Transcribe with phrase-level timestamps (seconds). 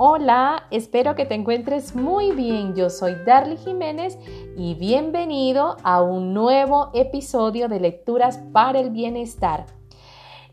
[0.00, 2.76] Hola, espero que te encuentres muy bien.
[2.76, 4.16] Yo soy Darly Jiménez
[4.56, 9.66] y bienvenido a un nuevo episodio de Lecturas para el Bienestar.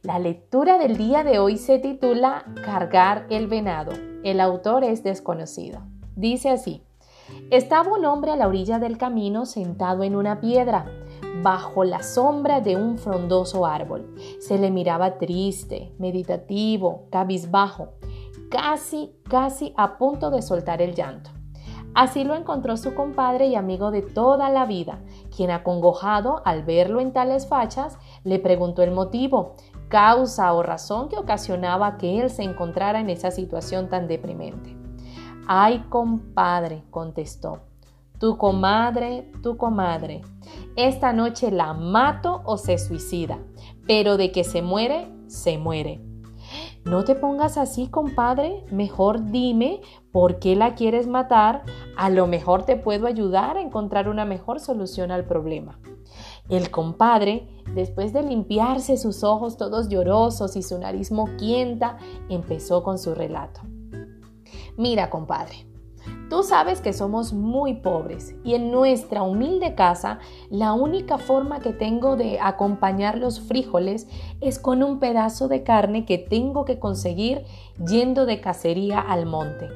[0.00, 3.92] La lectura del día de hoy se titula Cargar el venado.
[4.22, 5.82] El autor es desconocido.
[6.16, 6.82] Dice así,
[7.50, 10.86] estaba un hombre a la orilla del camino sentado en una piedra
[11.42, 14.14] bajo la sombra de un frondoso árbol.
[14.40, 17.90] Se le miraba triste, meditativo, cabizbajo
[18.54, 21.30] casi, casi a punto de soltar el llanto.
[21.92, 25.00] Así lo encontró su compadre y amigo de toda la vida,
[25.34, 29.56] quien acongojado al verlo en tales fachas, le preguntó el motivo,
[29.88, 34.76] causa o razón que ocasionaba que él se encontrara en esa situación tan deprimente.
[35.48, 37.62] Ay, compadre, contestó,
[38.20, 40.22] tu comadre, tu comadre,
[40.76, 43.38] esta noche la mato o se suicida,
[43.86, 46.13] pero de que se muere, se muere.
[46.84, 48.64] No te pongas así, compadre.
[48.70, 49.80] Mejor dime
[50.12, 51.62] por qué la quieres matar.
[51.96, 55.78] A lo mejor te puedo ayudar a encontrar una mejor solución al problema.
[56.50, 61.96] El compadre, después de limpiarse sus ojos todos llorosos y su nariz moquienta,
[62.28, 63.62] empezó con su relato.
[64.76, 65.66] Mira, compadre,
[66.30, 71.72] Tú sabes que somos muy pobres y en nuestra humilde casa la única forma que
[71.72, 74.08] tengo de acompañar los frijoles
[74.40, 77.44] es con un pedazo de carne que tengo que conseguir
[77.86, 79.68] yendo de cacería al monte.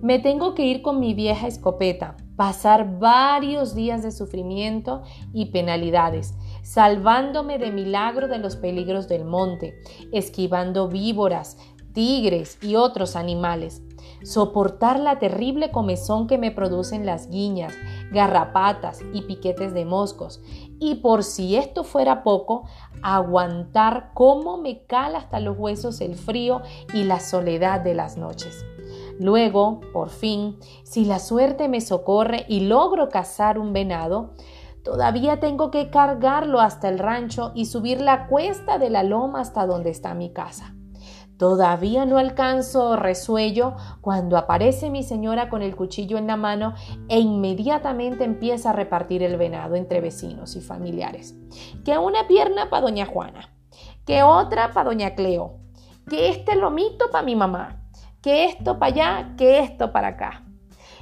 [0.00, 5.02] Me tengo que ir con mi vieja escopeta, pasar varios días de sufrimiento
[5.32, 9.74] y penalidades, salvándome de milagro de los peligros del monte,
[10.12, 11.58] esquivando víboras,
[11.92, 13.82] tigres y otros animales
[14.22, 17.74] soportar la terrible comezón que me producen las guiñas,
[18.12, 20.42] garrapatas y piquetes de moscos,
[20.78, 22.64] y por si esto fuera poco,
[23.02, 26.62] aguantar cómo me cala hasta los huesos el frío
[26.92, 28.64] y la soledad de las noches.
[29.18, 34.30] Luego, por fin, si la suerte me socorre y logro cazar un venado,
[34.82, 39.66] todavía tengo que cargarlo hasta el rancho y subir la cuesta de la loma hasta
[39.66, 40.74] donde está mi casa.
[41.40, 46.74] Todavía no alcanzo resuello cuando aparece mi señora con el cuchillo en la mano
[47.08, 51.34] e inmediatamente empieza a repartir el venado entre vecinos y familiares.
[51.82, 53.54] Que una pierna para doña Juana,
[54.04, 55.56] que otra para doña Cleo,
[56.10, 57.90] que este lomito para mi mamá,
[58.20, 60.44] que esto para allá, que esto para acá.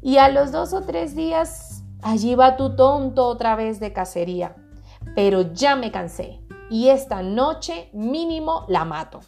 [0.00, 4.54] Y a los dos o tres días, allí va tu tonto otra vez de cacería.
[5.16, 6.40] Pero ya me cansé
[6.70, 9.22] y esta noche mínimo la mato.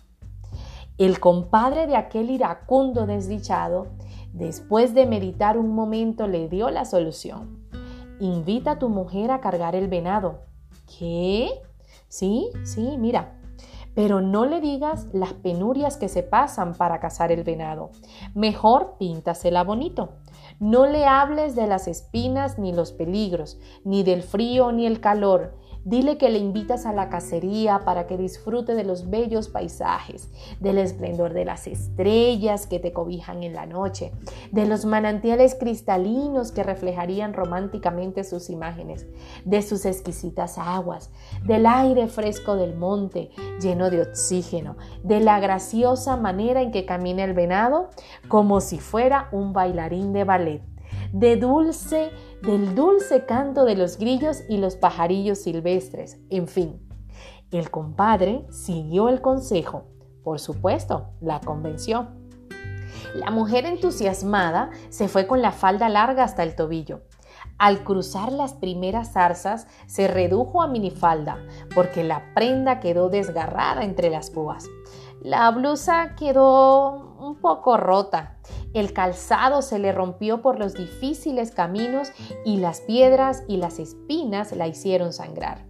[0.98, 3.86] El compadre de aquel iracundo desdichado,
[4.32, 7.66] después de meditar un momento, le dio la solución.
[8.20, 10.42] Invita a tu mujer a cargar el venado.
[10.98, 11.50] ¿Qué?
[12.08, 13.38] Sí, sí, mira.
[13.94, 17.90] Pero no le digas las penurias que se pasan para cazar el venado.
[18.34, 20.10] Mejor píntasela bonito.
[20.60, 25.56] No le hables de las espinas ni los peligros, ni del frío ni el calor,
[25.84, 30.78] Dile que le invitas a la cacería para que disfrute de los bellos paisajes, del
[30.78, 34.12] esplendor de las estrellas que te cobijan en la noche,
[34.52, 39.06] de los manantiales cristalinos que reflejarían románticamente sus imágenes,
[39.44, 41.10] de sus exquisitas aguas,
[41.44, 47.24] del aire fresco del monte lleno de oxígeno, de la graciosa manera en que camina
[47.24, 47.90] el venado
[48.28, 50.71] como si fuera un bailarín de ballet
[51.12, 52.10] de dulce,
[52.42, 56.80] del dulce canto de los grillos y los pajarillos silvestres, en fin.
[57.50, 59.84] El compadre siguió el consejo,
[60.24, 62.08] por supuesto, la convenció.
[63.14, 67.02] La mujer entusiasmada se fue con la falda larga hasta el tobillo.
[67.58, 71.38] Al cruzar las primeras zarzas se redujo a minifalda
[71.74, 74.64] porque la prenda quedó desgarrada entre las púas.
[75.20, 78.38] La blusa quedó un poco rota
[78.74, 82.12] el calzado se le rompió por los difíciles caminos
[82.44, 85.64] y las piedras y las espinas la hicieron sangrar.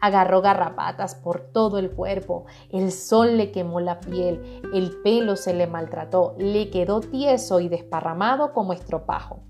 [0.00, 5.54] Agarró garrapatas por todo el cuerpo, el sol le quemó la piel, el pelo se
[5.54, 9.40] le maltrató, le quedó tieso y desparramado como estropajo.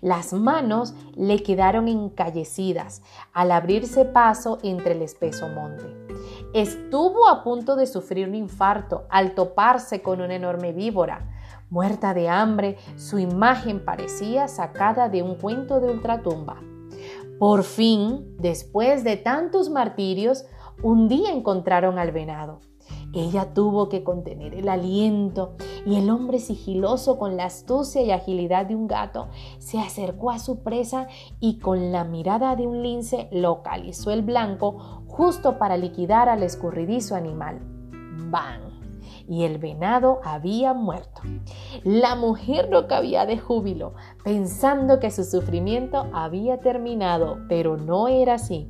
[0.00, 3.02] Las manos le quedaron encallecidas
[3.32, 5.86] al abrirse paso entre el espeso monte.
[6.52, 11.39] Estuvo a punto de sufrir un infarto al toparse con una enorme víbora.
[11.70, 16.60] Muerta de hambre, su imagen parecía sacada de un cuento de ultratumba.
[17.38, 20.44] Por fin, después de tantos martirios,
[20.82, 22.58] un día encontraron al venado.
[23.12, 25.54] Ella tuvo que contener el aliento
[25.86, 29.28] y el hombre sigiloso con la astucia y agilidad de un gato
[29.58, 31.06] se acercó a su presa
[31.38, 37.14] y con la mirada de un lince localizó el blanco justo para liquidar al escurridizo
[37.14, 37.60] animal.
[38.30, 38.69] ¡Bang!
[39.28, 41.22] Y el venado había muerto.
[41.84, 43.94] La mujer no cabía de júbilo,
[44.24, 48.68] pensando que su sufrimiento había terminado, pero no era así.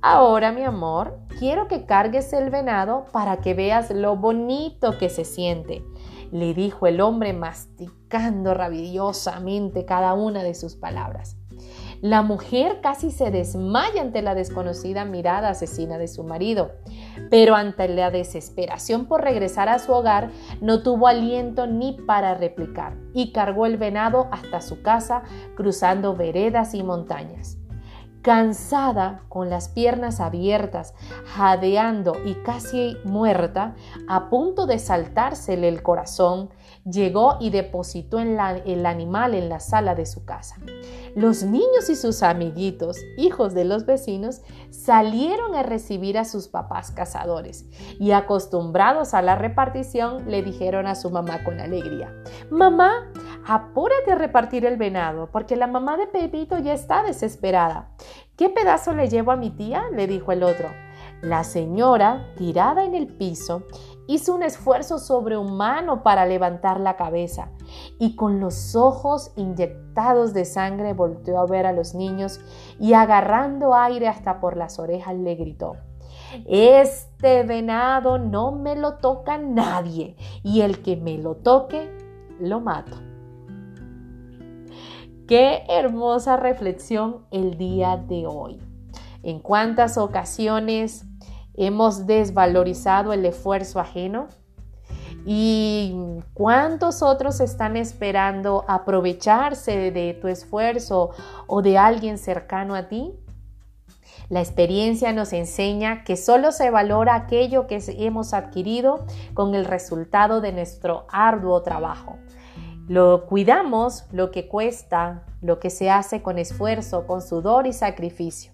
[0.00, 5.24] Ahora, mi amor, quiero que cargues el venado para que veas lo bonito que se
[5.24, 5.84] siente,
[6.30, 11.37] le dijo el hombre masticando rabiosamente cada una de sus palabras.
[12.00, 16.70] La mujer casi se desmaya ante la desconocida mirada asesina de su marido,
[17.28, 20.30] pero ante la desesperación por regresar a su hogar
[20.60, 25.22] no tuvo aliento ni para replicar y cargó el venado hasta su casa
[25.56, 27.57] cruzando veredas y montañas.
[28.22, 30.94] Cansada, con las piernas abiertas,
[31.34, 33.74] jadeando y casi muerta,
[34.08, 36.50] a punto de saltársele el corazón,
[36.84, 40.56] llegó y depositó el animal en la sala de su casa.
[41.14, 46.90] Los niños y sus amiguitos, hijos de los vecinos, salieron a recibir a sus papás
[46.90, 47.66] cazadores
[47.98, 52.12] y acostumbrados a la repartición le dijeron a su mamá con alegría,
[52.50, 53.12] Mamá,
[53.46, 57.90] apúrate a repartir el venado porque la mamá de Pepito ya está desesperada.
[58.38, 59.86] ¿Qué pedazo le llevo a mi tía?
[59.92, 60.68] le dijo el otro.
[61.22, 63.64] La señora, tirada en el piso,
[64.06, 67.50] hizo un esfuerzo sobrehumano para levantar la cabeza
[67.98, 72.40] y con los ojos inyectados de sangre volteó a ver a los niños
[72.78, 75.72] y agarrando aire hasta por las orejas le gritó.
[76.46, 80.14] Este venado no me lo toca nadie
[80.44, 81.90] y el que me lo toque,
[82.38, 82.98] lo mato.
[85.28, 88.62] Qué hermosa reflexión el día de hoy.
[89.22, 91.04] En cuántas ocasiones
[91.52, 94.28] hemos desvalorizado el esfuerzo ajeno
[95.26, 95.94] y
[96.32, 101.10] cuántos otros están esperando aprovecharse de tu esfuerzo
[101.46, 103.12] o de alguien cercano a ti.
[104.30, 109.04] La experiencia nos enseña que solo se valora aquello que hemos adquirido
[109.34, 112.16] con el resultado de nuestro arduo trabajo.
[112.88, 118.52] Lo cuidamos lo que cuesta, lo que se hace con esfuerzo, con sudor y sacrificio,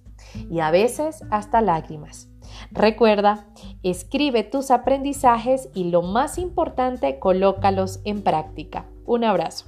[0.50, 2.28] y a veces hasta lágrimas.
[2.72, 3.46] Recuerda,
[3.82, 8.86] escribe tus aprendizajes y lo más importante, colócalos en práctica.
[9.06, 9.66] Un abrazo.